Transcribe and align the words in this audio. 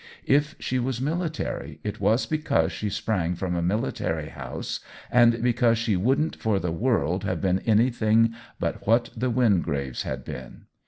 If 0.25 0.55
she 0.57 0.79
was 0.79 0.99
military, 0.99 1.79
it 1.83 1.99
was 2.01 2.25
because 2.25 2.71
she 2.71 2.89
sprang 2.89 3.35
from 3.35 3.53
a 3.53 3.61
military 3.61 4.29
house 4.29 4.79
and 5.11 5.39
because 5.43 5.77
she 5.77 5.95
wouldn^t 5.95 6.37
for 6.37 6.57
the 6.59 6.71
world 6.71 7.23
have 7.25 7.39
been 7.39 7.59
any 7.67 7.91
thing 7.91 8.33
but 8.59 8.87
what 8.87 9.11
the 9.15 9.29
Wingraves 9.29 10.01
had 10.01 10.25
been. 10.25 10.65